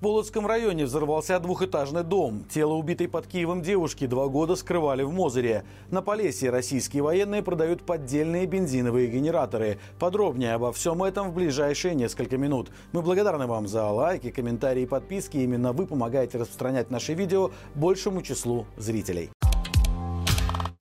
Полоцком 0.00 0.46
районе 0.46 0.86
взорвался 0.86 1.38
двухэтажный 1.38 2.02
дом. 2.02 2.46
Тело 2.48 2.72
убитой 2.72 3.06
под 3.06 3.26
Киевом 3.26 3.60
девушки 3.60 4.06
два 4.06 4.28
года 4.28 4.56
скрывали 4.56 5.02
в 5.02 5.12
Мозыре. 5.12 5.64
На 5.90 6.00
Полесье 6.00 6.48
российские 6.48 7.02
военные 7.02 7.42
продают 7.42 7.82
поддельные 7.82 8.46
бензиновые 8.46 9.08
генераторы. 9.08 9.78
Подробнее 9.98 10.54
обо 10.54 10.72
всем 10.72 11.02
этом 11.02 11.30
в 11.30 11.34
ближайшие 11.34 11.94
несколько 11.94 12.38
минут. 12.38 12.70
Мы 12.92 13.02
благодарны 13.02 13.46
вам 13.46 13.68
за 13.68 13.84
лайки, 13.90 14.30
комментарии 14.30 14.84
и 14.84 14.86
подписки. 14.86 15.36
Именно 15.36 15.74
вы 15.74 15.86
помогаете 15.86 16.38
распространять 16.38 16.90
наши 16.90 17.12
видео 17.12 17.50
большему 17.74 18.22
числу 18.22 18.64
зрителей. 18.78 19.30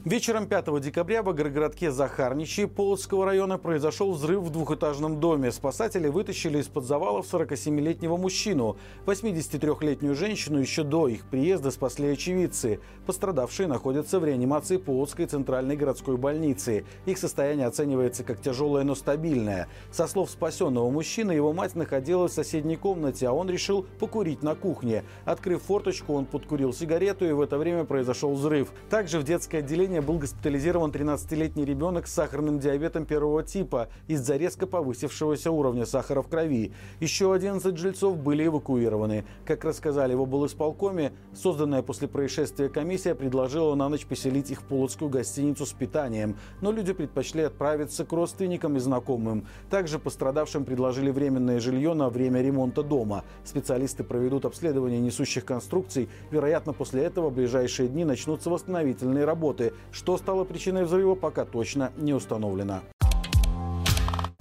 Вечером 0.05 0.47
5 0.47 0.79
декабря 0.79 1.21
в 1.21 1.27
агрогородке 1.27 1.91
Захарничи 1.91 2.67
Полоцкого 2.67 3.25
района 3.25 3.57
произошел 3.57 4.13
взрыв 4.13 4.43
в 4.43 4.49
двухэтажном 4.49 5.19
доме. 5.19 5.51
Спасатели 5.51 6.07
вытащили 6.07 6.59
из-под 6.59 6.85
завалов 6.85 7.25
47-летнего 7.29 8.15
мужчину. 8.15 8.77
83-летнюю 9.05 10.15
женщину 10.15 10.59
еще 10.59 10.83
до 10.83 11.09
их 11.09 11.25
приезда 11.25 11.69
спасли 11.69 12.07
очевидцы. 12.07 12.79
Пострадавшие 13.07 13.67
находятся 13.67 14.21
в 14.21 14.25
реанимации 14.25 14.77
Полоцкой 14.77 15.25
центральной 15.25 15.75
городской 15.75 16.15
больницы. 16.15 16.85
Их 17.05 17.17
состояние 17.17 17.67
оценивается 17.67 18.23
как 18.23 18.41
тяжелое, 18.41 18.85
но 18.85 18.95
стабильное. 18.95 19.67
Со 19.91 20.07
слов 20.07 20.29
спасенного 20.29 20.89
мужчины, 20.89 21.33
его 21.33 21.51
мать 21.51 21.75
находилась 21.75 22.31
в 22.31 22.35
соседней 22.35 22.77
комнате, 22.77 23.27
а 23.27 23.33
он 23.33 23.49
решил 23.49 23.85
покурить 23.99 24.43
на 24.43 24.55
кухне. 24.55 25.03
Открыв 25.25 25.63
форточку, 25.63 26.13
он 26.13 26.25
подкурил 26.25 26.71
сигарету, 26.71 27.25
и 27.25 27.33
в 27.33 27.41
это 27.41 27.57
время 27.57 27.83
произошел 27.83 28.33
взрыв. 28.33 28.71
Также 28.89 29.19
в 29.19 29.25
детское 29.25 29.57
отделение 29.57 29.88
отделения 29.89 30.01
был 30.01 30.19
госпитализирован 30.19 30.91
13-летний 30.91 31.65
ребенок 31.65 32.05
с 32.05 32.13
сахарным 32.13 32.59
диабетом 32.59 33.05
первого 33.05 33.41
типа 33.41 33.89
из-за 34.07 34.37
резко 34.37 34.67
повысившегося 34.67 35.49
уровня 35.49 35.85
сахара 35.87 36.21
в 36.21 36.27
крови. 36.27 36.73
Еще 36.99 37.33
11 37.33 37.75
жильцов 37.75 38.17
были 38.17 38.45
эвакуированы. 38.45 39.25
Как 39.45 39.65
рассказали 39.65 40.13
в 40.13 40.21
облисполкоме, 40.21 41.11
созданная 41.33 41.81
после 41.81 42.07
происшествия 42.07 42.69
комиссия 42.69 43.15
предложила 43.15 43.73
на 43.73 43.89
ночь 43.89 44.05
поселить 44.05 44.51
их 44.51 44.61
в 44.61 44.65
Полоцкую 44.65 45.09
гостиницу 45.09 45.65
с 45.65 45.73
питанием, 45.73 46.35
но 46.61 46.71
люди 46.71 46.93
предпочли 46.93 47.43
отправиться 47.43 48.05
к 48.05 48.11
родственникам 48.11 48.77
и 48.77 48.79
знакомым. 48.79 49.47
Также 49.71 49.97
пострадавшим 49.97 50.65
предложили 50.65 51.09
временное 51.09 51.59
жилье 51.59 51.95
на 51.95 52.09
время 52.09 52.41
ремонта 52.41 52.83
дома. 52.83 53.23
Специалисты 53.43 54.03
проведут 54.03 54.45
обследование 54.45 54.99
несущих 54.99 55.45
конструкций. 55.45 56.09
Вероятно, 56.29 56.73
после 56.73 57.03
этого 57.03 57.29
в 57.29 57.33
ближайшие 57.33 57.89
дни 57.89 58.05
начнутся 58.05 58.51
восстановительные 58.51 59.25
работы. 59.25 59.73
Что 59.91 60.17
стало 60.17 60.43
причиной 60.43 60.83
взрыва, 60.83 61.15
пока 61.15 61.45
точно 61.45 61.91
не 61.97 62.13
установлено. 62.13 62.81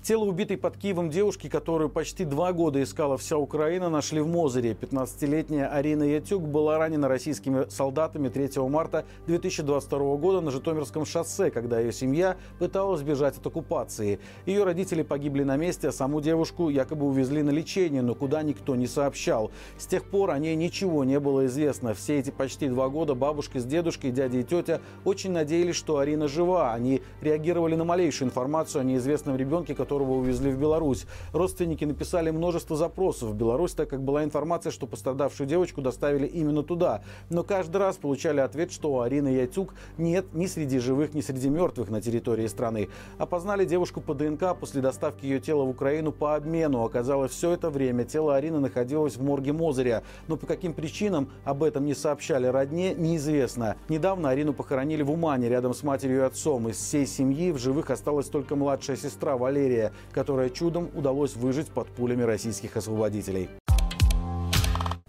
Тело 0.08 0.24
убитой 0.24 0.56
под 0.56 0.78
Киевом 0.78 1.10
девушки, 1.10 1.50
которую 1.50 1.90
почти 1.90 2.24
два 2.24 2.54
года 2.54 2.82
искала 2.82 3.18
вся 3.18 3.36
Украина, 3.36 3.90
нашли 3.90 4.22
в 4.22 4.26
Мозыре. 4.26 4.72
15-летняя 4.72 5.66
Арина 5.66 6.02
Ятюк 6.02 6.48
была 6.48 6.78
ранена 6.78 7.08
российскими 7.08 7.68
солдатами 7.68 8.30
3 8.30 8.48
марта 8.70 9.04
2022 9.26 10.16
года 10.16 10.40
на 10.40 10.50
Житомирском 10.50 11.04
шоссе, 11.04 11.50
когда 11.50 11.78
ее 11.78 11.92
семья 11.92 12.38
пыталась 12.58 13.02
бежать 13.02 13.36
от 13.36 13.46
оккупации. 13.46 14.18
Ее 14.46 14.64
родители 14.64 15.02
погибли 15.02 15.42
на 15.42 15.58
месте, 15.58 15.88
а 15.88 15.92
саму 15.92 16.22
девушку 16.22 16.70
якобы 16.70 17.04
увезли 17.04 17.42
на 17.42 17.50
лечение, 17.50 18.00
но 18.00 18.14
куда 18.14 18.42
никто 18.42 18.76
не 18.76 18.86
сообщал. 18.86 19.50
С 19.76 19.84
тех 19.84 20.04
пор 20.04 20.30
о 20.30 20.38
ней 20.38 20.56
ничего 20.56 21.04
не 21.04 21.20
было 21.20 21.44
известно. 21.44 21.92
Все 21.92 22.18
эти 22.18 22.30
почти 22.30 22.68
два 22.68 22.88
года 22.88 23.14
бабушка 23.14 23.60
с 23.60 23.66
дедушкой, 23.66 24.12
дядя 24.12 24.38
и 24.38 24.42
тетя 24.42 24.80
очень 25.04 25.32
надеялись, 25.32 25.76
что 25.76 25.98
Арина 25.98 26.28
жива. 26.28 26.72
Они 26.72 27.02
реагировали 27.20 27.74
на 27.74 27.84
малейшую 27.84 28.28
информацию 28.28 28.80
о 28.80 28.84
неизвестном 28.84 29.36
ребенке, 29.36 29.74
который 29.74 29.97
которого 29.98 30.18
увезли 30.18 30.52
в 30.52 30.58
Беларусь. 30.58 31.06
Родственники 31.32 31.84
написали 31.84 32.30
множество 32.30 32.76
запросов 32.76 33.30
в 33.30 33.34
Беларусь, 33.34 33.72
так 33.72 33.90
как 33.90 34.00
была 34.00 34.22
информация, 34.22 34.70
что 34.70 34.86
пострадавшую 34.86 35.48
девочку 35.48 35.80
доставили 35.80 36.26
именно 36.26 36.62
туда. 36.62 37.02
Но 37.30 37.42
каждый 37.42 37.78
раз 37.78 37.96
получали 37.96 38.38
ответ, 38.38 38.70
что 38.70 38.92
у 38.92 39.00
Арины 39.00 39.28
Яйцук 39.28 39.74
нет 39.96 40.34
ни 40.34 40.46
среди 40.46 40.78
живых, 40.78 41.14
ни 41.14 41.20
среди 41.20 41.48
мертвых 41.48 41.90
на 41.90 42.00
территории 42.00 42.46
страны. 42.46 42.90
Опознали 43.18 43.64
девушку 43.64 44.00
по 44.00 44.14
ДНК 44.14 44.56
после 44.60 44.80
доставки 44.80 45.24
ее 45.26 45.40
тела 45.40 45.64
в 45.64 45.70
Украину 45.70 46.12
по 46.12 46.36
обмену. 46.36 46.84
Оказалось, 46.84 47.32
все 47.32 47.50
это 47.50 47.68
время 47.70 48.04
тело 48.04 48.36
Арины 48.36 48.60
находилось 48.60 49.16
в 49.16 49.22
морге 49.24 49.52
Мозыря. 49.52 50.04
Но 50.28 50.36
по 50.36 50.46
каким 50.46 50.74
причинам 50.74 51.28
об 51.44 51.64
этом 51.64 51.86
не 51.86 51.94
сообщали 51.94 52.46
родне, 52.46 52.94
неизвестно. 52.94 53.76
Недавно 53.88 54.30
Арину 54.30 54.52
похоронили 54.52 55.02
в 55.02 55.10
Умане 55.10 55.48
рядом 55.48 55.74
с 55.74 55.82
матерью 55.82 56.18
и 56.18 56.22
отцом. 56.22 56.68
Из 56.68 56.76
всей 56.76 57.04
семьи 57.04 57.50
в 57.50 57.58
живых 57.58 57.90
осталась 57.90 58.28
только 58.28 58.54
младшая 58.54 58.96
сестра 58.96 59.36
Валерия 59.36 59.87
которая 60.12 60.50
чудом 60.50 60.90
удалось 60.94 61.36
выжить 61.36 61.68
под 61.68 61.88
пулями 61.88 62.22
российских 62.22 62.76
освободителей. 62.76 63.48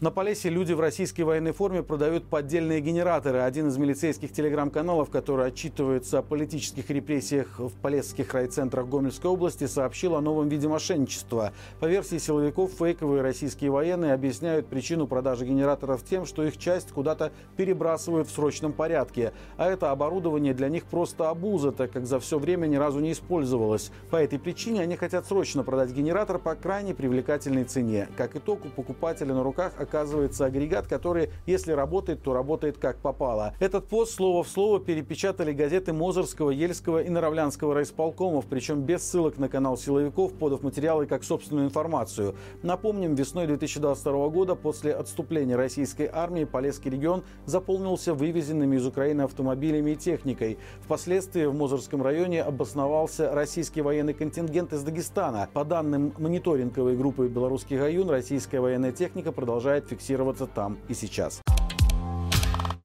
На 0.01 0.11
Полесье 0.11 0.49
люди 0.49 0.71
в 0.71 0.79
российской 0.79 1.23
военной 1.23 1.51
форме 1.51 1.83
продают 1.83 2.23
поддельные 2.23 2.79
генераторы. 2.79 3.39
Один 3.39 3.67
из 3.67 3.75
милицейских 3.75 4.31
телеграм-каналов, 4.31 5.09
который 5.09 5.47
отчитывается 5.47 6.19
о 6.19 6.21
политических 6.21 6.89
репрессиях 6.89 7.59
в 7.59 7.73
полесских 7.81 8.33
райцентрах 8.33 8.87
Гомельской 8.87 9.29
области, 9.29 9.67
сообщил 9.67 10.15
о 10.15 10.21
новом 10.21 10.47
виде 10.47 10.69
мошенничества. 10.69 11.51
По 11.81 11.85
версии 11.87 12.17
силовиков, 12.17 12.71
фейковые 12.79 13.21
российские 13.21 13.71
военные 13.71 14.13
объясняют 14.13 14.67
причину 14.67 15.05
продажи 15.05 15.43
генераторов 15.43 16.01
тем, 16.05 16.25
что 16.25 16.45
их 16.45 16.57
часть 16.57 16.93
куда-то 16.93 17.33
перебрасывают 17.57 18.29
в 18.29 18.31
срочном 18.31 18.71
порядке. 18.71 19.33
А 19.57 19.69
это 19.69 19.91
оборудование 19.91 20.53
для 20.53 20.69
них 20.69 20.85
просто 20.85 21.29
обуза, 21.29 21.73
так 21.73 21.91
как 21.91 22.05
за 22.05 22.21
все 22.21 22.39
время 22.39 22.67
ни 22.67 22.77
разу 22.77 23.01
не 23.01 23.11
использовалось. 23.11 23.91
По 24.09 24.15
этой 24.15 24.39
причине 24.39 24.79
они 24.79 24.95
хотят 24.95 25.25
срочно 25.25 25.63
продать 25.63 25.91
генератор 25.91 26.39
по 26.39 26.55
крайне 26.55 26.95
привлекательной 26.95 27.65
цене. 27.65 28.07
Как 28.15 28.37
итог, 28.37 28.63
у 28.63 28.69
покупателя 28.69 29.33
на 29.33 29.43
руках 29.43 29.73
оказывается 29.89 30.45
агрегат, 30.45 30.87
который, 30.87 31.31
если 31.47 31.71
работает, 31.71 32.21
то 32.21 32.33
работает 32.33 32.77
как 32.77 32.97
попало. 32.97 33.53
Этот 33.59 33.87
пост 33.87 34.13
слово 34.13 34.43
в 34.43 34.47
слово 34.47 34.79
перепечатали 34.79 35.51
газеты 35.51 35.93
Мозырского, 35.93 36.51
Ельского 36.51 37.01
и 37.01 37.09
Наравлянского 37.09 37.73
райисполкомов, 37.73 38.45
причем 38.45 38.81
без 38.81 39.03
ссылок 39.03 39.37
на 39.37 39.49
канал 39.49 39.77
силовиков, 39.77 40.33
подав 40.33 40.61
материалы 40.61 41.07
как 41.07 41.23
собственную 41.23 41.65
информацию. 41.65 42.35
Напомним, 42.61 43.15
весной 43.15 43.47
2022 43.47 44.29
года 44.29 44.55
после 44.55 44.93
отступления 44.93 45.55
российской 45.55 46.09
армии 46.11 46.43
Полесский 46.43 46.91
регион 46.91 47.23
заполнился 47.45 48.13
вывезенными 48.13 48.75
из 48.75 48.85
Украины 48.85 49.23
автомобилями 49.23 49.91
и 49.91 49.95
техникой. 49.95 50.59
Впоследствии 50.81 51.45
в 51.45 51.55
Мозырском 51.55 52.03
районе 52.03 52.43
обосновался 52.43 53.33
российский 53.33 53.81
военный 53.81 54.13
контингент 54.13 54.71
из 54.73 54.83
Дагестана. 54.83 55.49
По 55.53 55.65
данным 55.65 56.13
мониторинговой 56.17 56.95
группы 56.95 57.27
«Белорусский 57.27 57.77
гаюн», 57.77 58.09
российская 58.09 58.59
военная 58.59 58.91
техника 58.91 59.31
продолжает 59.31 59.78
продолжает 59.79 59.89
фиксироваться 59.89 60.47
там 60.47 60.77
и 60.87 60.93
сейчас. 60.93 61.41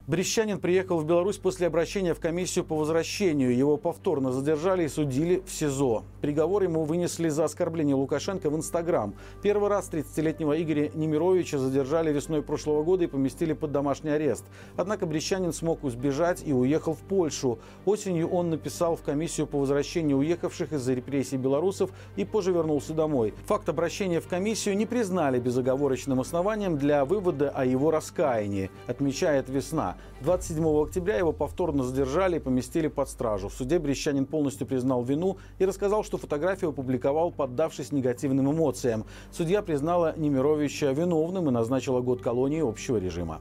Брещанин 0.06 0.60
приехал 0.60 0.98
в 0.98 1.06
Беларусь 1.06 1.38
после 1.38 1.66
обращения 1.66 2.12
в 2.12 2.20
комиссию 2.20 2.66
по 2.66 2.76
возвращению. 2.76 3.56
Его 3.56 3.78
повторно 3.78 4.32
задержали 4.32 4.84
и 4.84 4.88
судили 4.88 5.42
в 5.46 5.50
СИЗО. 5.50 6.04
Приговор 6.20 6.62
ему 6.62 6.84
вынесли 6.84 7.30
за 7.30 7.44
оскорбление 7.44 7.94
Лукашенко 7.94 8.50
в 8.50 8.54
Инстаграм. 8.54 9.14
Первый 9.40 9.70
раз 9.70 9.88
30-летнего 9.90 10.60
Игоря 10.62 10.90
Немировича 10.92 11.56
задержали 11.56 12.12
весной 12.12 12.42
прошлого 12.42 12.82
года 12.82 13.04
и 13.04 13.06
поместили 13.06 13.54
под 13.54 13.72
домашний 13.72 14.10
арест. 14.10 14.44
Однако 14.76 15.06
Брещанин 15.06 15.54
смог 15.54 15.82
избежать 15.84 16.42
и 16.44 16.52
уехал 16.52 16.92
в 16.92 17.00
Польшу. 17.00 17.58
Осенью 17.86 18.28
он 18.28 18.50
написал 18.50 18.96
в 18.96 19.02
комиссию 19.02 19.46
по 19.46 19.58
возвращению 19.58 20.18
уехавших 20.18 20.74
из-за 20.74 20.92
репрессий 20.92 21.38
белорусов 21.38 21.88
и 22.16 22.26
позже 22.26 22.52
вернулся 22.52 22.92
домой. 22.92 23.32
Факт 23.46 23.70
обращения 23.70 24.20
в 24.20 24.28
комиссию 24.28 24.76
не 24.76 24.84
признали 24.84 25.40
безоговорочным 25.40 26.20
основанием 26.20 26.76
для 26.76 27.06
вывода 27.06 27.48
о 27.48 27.64
его 27.64 27.90
раскаянии, 27.90 28.70
отмечает 28.86 29.48
«Весна». 29.48 29.93
27 30.20 30.82
октября 30.82 31.16
его 31.18 31.32
повторно 31.32 31.82
задержали 31.84 32.36
и 32.36 32.40
поместили 32.40 32.88
под 32.88 33.08
стражу. 33.08 33.48
В 33.48 33.52
суде 33.52 33.78
Брещанин 33.78 34.26
полностью 34.26 34.66
признал 34.66 35.02
вину 35.02 35.38
и 35.58 35.64
рассказал, 35.64 36.04
что 36.04 36.18
фотографию 36.18 36.70
опубликовал, 36.70 37.30
поддавшись 37.30 37.92
негативным 37.92 38.50
эмоциям. 38.50 39.04
Судья 39.32 39.62
признала 39.62 40.14
Немировича 40.16 40.92
виновным 40.92 41.48
и 41.48 41.52
назначила 41.52 42.00
год 42.00 42.22
колонии 42.22 42.60
общего 42.60 42.96
режима. 42.96 43.40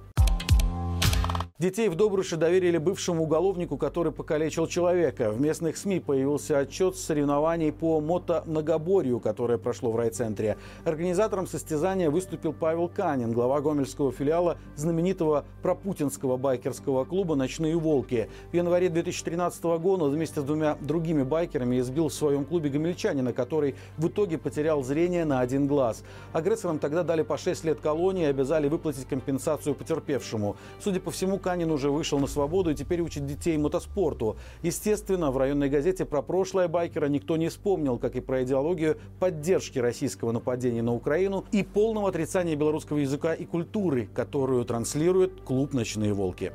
Детей 1.60 1.88
в 1.88 1.94
Добрыше 1.94 2.36
доверили 2.36 2.80
бывшему 2.80 3.26
уголовнику, 3.26 3.78
который 3.78 4.12
покалечил 4.12 4.66
человека. 4.66 5.30
В 5.30 5.40
местных 5.40 5.78
СМИ 5.78 6.00
появился 6.00 6.58
отчет 6.58 6.98
соревнований 6.98 7.72
по 7.72 8.02
мото-многоборью, 8.02 9.20
которое 9.20 9.60
прошло 9.60 9.92
в 9.92 9.96
райцентре. 9.96 10.58
Организатором 10.84 11.46
состязания 11.46 12.10
выступил 12.10 12.54
Павел 12.54 12.90
Канин, 12.90 13.34
глава 13.34 13.62
гомельского 13.62 14.12
филиала 14.12 14.58
знаменитого 14.76 15.46
пропутинского 15.62 16.38
байкерского 16.38 17.06
клуба 17.06 17.36
«Ночные 17.36 17.76
волки». 17.76 18.32
В 18.52 18.56
январе 18.56 18.90
2013 18.90 19.64
года 19.64 20.06
вместе 20.06 20.42
с 20.42 20.44
двумя 20.44 20.76
другими 20.82 21.22
байкерами 21.22 21.80
избил 21.80 22.08
в 22.08 22.14
своем 22.16 22.46
клубе 22.46 22.72
гомельчанина, 22.72 23.32
который 23.32 23.76
в 24.00 24.08
итоге 24.08 24.40
потерял 24.40 24.82
зрение 24.82 25.24
на 25.24 25.40
один 25.42 25.68
глаз. 25.68 26.04
Агрессорам 26.32 26.80
тогда 26.80 27.04
дали 27.04 27.22
по 27.22 27.38
6 27.38 27.64
лет 27.64 27.80
колонии 27.80 28.24
и 28.24 28.30
обязали 28.30 28.68
выплатить 28.68 29.08
компенсацию 29.08 29.76
потерпевшему. 29.76 30.56
Судя 30.80 31.00
по 31.00 31.12
всему, 31.12 31.43
Луканин 31.44 31.72
уже 31.72 31.92
вышел 31.92 32.20
на 32.20 32.28
свободу 32.28 32.72
и 32.72 32.74
теперь 32.74 33.02
учит 33.02 33.26
детей 33.26 33.58
мотоспорту. 33.58 34.38
Естественно, 34.62 35.30
в 35.30 35.38
районной 35.38 35.68
газете 35.68 36.06
про 36.06 36.22
прошлое 36.22 36.70
байкера 36.70 37.08
никто 37.08 37.36
не 37.36 37.50
вспомнил, 37.50 37.98
как 37.98 38.16
и 38.16 38.22
про 38.22 38.44
идеологию 38.44 38.98
поддержки 39.20 39.78
российского 39.78 40.32
нападения 40.32 40.82
на 40.82 40.94
Украину 40.94 41.44
и 41.52 41.64
полного 41.64 42.08
отрицания 42.08 42.56
белорусского 42.56 43.00
языка 43.00 43.34
и 43.34 43.44
культуры, 43.44 44.08
которую 44.14 44.64
транслирует 44.64 45.42
клуб 45.42 45.74
«Ночные 45.74 46.14
волки». 46.14 46.54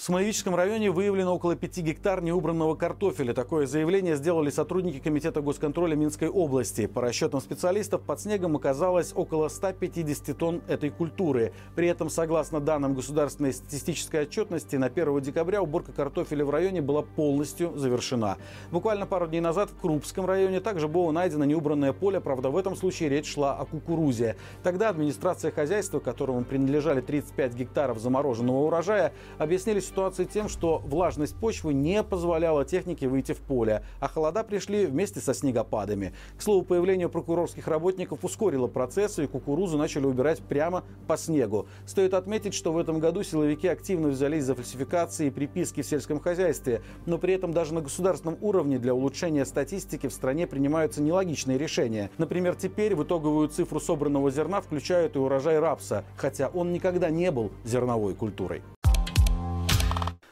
В 0.00 0.02
Смолевическом 0.02 0.54
районе 0.54 0.90
выявлено 0.90 1.34
около 1.34 1.56
5 1.56 1.76
гектар 1.80 2.22
неубранного 2.22 2.74
картофеля. 2.74 3.34
Такое 3.34 3.66
заявление 3.66 4.16
сделали 4.16 4.48
сотрудники 4.48 4.98
Комитета 4.98 5.42
госконтроля 5.42 5.94
Минской 5.94 6.28
области. 6.28 6.86
По 6.86 7.02
расчетам 7.02 7.42
специалистов, 7.42 8.00
под 8.00 8.18
снегом 8.18 8.56
оказалось 8.56 9.12
около 9.14 9.48
150 9.48 10.38
тонн 10.38 10.62
этой 10.68 10.88
культуры. 10.88 11.52
При 11.76 11.86
этом, 11.86 12.08
согласно 12.08 12.60
данным 12.60 12.94
государственной 12.94 13.52
статистической 13.52 14.22
отчетности, 14.22 14.76
на 14.76 14.86
1 14.86 15.20
декабря 15.20 15.60
уборка 15.60 15.92
картофеля 15.92 16.46
в 16.46 16.50
районе 16.50 16.80
была 16.80 17.02
полностью 17.02 17.76
завершена. 17.76 18.38
Буквально 18.70 19.04
пару 19.04 19.26
дней 19.26 19.42
назад 19.42 19.68
в 19.68 19.78
Крупском 19.78 20.24
районе 20.24 20.60
также 20.60 20.88
было 20.88 21.10
найдено 21.10 21.44
неубранное 21.44 21.92
поле, 21.92 22.22
правда 22.22 22.48
в 22.48 22.56
этом 22.56 22.74
случае 22.74 23.10
речь 23.10 23.30
шла 23.30 23.54
о 23.54 23.66
кукурузе. 23.66 24.36
Тогда 24.62 24.88
администрация 24.88 25.50
хозяйства, 25.50 26.00
которому 26.00 26.42
принадлежали 26.44 27.02
35 27.02 27.54
гектаров 27.54 27.98
замороженного 27.98 28.64
урожая, 28.64 29.12
объяснили 29.36 29.80
ситуации 29.90 30.24
тем, 30.24 30.48
что 30.48 30.78
влажность 30.78 31.36
почвы 31.36 31.74
не 31.74 32.02
позволяла 32.02 32.64
технике 32.64 33.08
выйти 33.08 33.32
в 33.32 33.38
поле, 33.38 33.82
а 33.98 34.08
холода 34.08 34.44
пришли 34.44 34.86
вместе 34.86 35.20
со 35.20 35.34
снегопадами. 35.34 36.14
К 36.38 36.42
слову, 36.42 36.62
появление 36.62 37.08
прокурорских 37.08 37.66
работников 37.68 38.24
ускорило 38.24 38.68
процесс, 38.68 39.18
и 39.18 39.26
кукурузу 39.26 39.76
начали 39.76 40.06
убирать 40.06 40.40
прямо 40.40 40.84
по 41.06 41.16
снегу. 41.16 41.66
Стоит 41.86 42.14
отметить, 42.14 42.54
что 42.54 42.72
в 42.72 42.78
этом 42.78 43.00
году 43.00 43.22
силовики 43.22 43.68
активно 43.68 44.08
взялись 44.08 44.44
за 44.44 44.54
фальсификации 44.54 45.26
и 45.26 45.30
приписки 45.30 45.82
в 45.82 45.86
сельском 45.86 46.20
хозяйстве, 46.20 46.82
но 47.06 47.18
при 47.18 47.34
этом 47.34 47.52
даже 47.52 47.74
на 47.74 47.80
государственном 47.80 48.38
уровне 48.40 48.78
для 48.78 48.94
улучшения 48.94 49.44
статистики 49.44 50.06
в 50.06 50.12
стране 50.12 50.46
принимаются 50.46 51.02
нелогичные 51.02 51.58
решения. 51.58 52.10
Например, 52.18 52.54
теперь 52.54 52.94
в 52.94 53.02
итоговую 53.02 53.48
цифру 53.48 53.80
собранного 53.80 54.30
зерна 54.30 54.60
включают 54.60 55.16
и 55.16 55.18
урожай 55.18 55.58
рапса, 55.58 56.04
хотя 56.16 56.48
он 56.48 56.72
никогда 56.72 57.10
не 57.10 57.30
был 57.30 57.50
зерновой 57.64 58.14
культурой. 58.14 58.62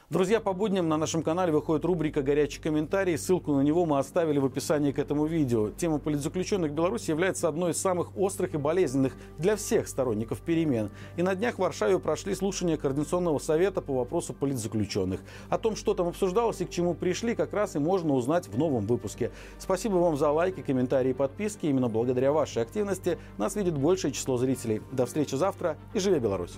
Друзья, 0.09 0.39
по 0.39 0.53
будням 0.53 0.89
на 0.89 0.97
нашем 0.97 1.21
канале 1.21 1.51
выходит 1.51 1.85
рубрика 1.85 2.23
«Горячий 2.23 2.59
комментарий». 2.59 3.15
Ссылку 3.15 3.53
на 3.53 3.61
него 3.61 3.85
мы 3.85 3.99
оставили 3.99 4.39
в 4.39 4.45
описании 4.45 4.91
к 4.91 4.97
этому 4.97 5.27
видео. 5.27 5.69
Тема 5.69 5.99
политзаключенных 5.99 6.71
в 6.71 6.73
Беларуси 6.73 7.11
является 7.11 7.47
одной 7.47 7.73
из 7.73 7.77
самых 7.77 8.17
острых 8.17 8.55
и 8.55 8.57
болезненных 8.57 9.13
для 9.37 9.55
всех 9.55 9.87
сторонников 9.87 10.41
перемен. 10.41 10.89
И 11.15 11.21
на 11.21 11.35
днях 11.35 11.57
в 11.57 11.59
Варшаве 11.59 11.99
прошли 11.99 12.33
слушания 12.33 12.75
Координационного 12.75 13.37
совета 13.37 13.81
по 13.81 13.93
вопросу 13.93 14.33
политзаключенных. 14.33 15.19
О 15.47 15.59
том, 15.59 15.75
что 15.75 15.93
там 15.93 16.07
обсуждалось 16.07 16.59
и 16.61 16.65
к 16.65 16.71
чему 16.71 16.95
пришли, 16.95 17.35
как 17.35 17.53
раз 17.53 17.75
и 17.75 17.79
можно 17.79 18.15
узнать 18.15 18.47
в 18.47 18.57
новом 18.57 18.87
выпуске. 18.87 19.29
Спасибо 19.59 19.97
вам 19.97 20.17
за 20.17 20.31
лайки, 20.31 20.61
комментарии 20.61 21.11
и 21.11 21.13
подписки. 21.13 21.67
Именно 21.67 21.87
благодаря 21.87 22.33
вашей 22.33 22.63
активности 22.63 23.19
нас 23.37 23.55
видит 23.55 23.77
большее 23.77 24.11
число 24.11 24.37
зрителей. 24.37 24.81
До 24.91 25.05
встречи 25.05 25.35
завтра 25.35 25.77
и 25.93 25.99
живи 25.99 26.17
Беларусь! 26.17 26.57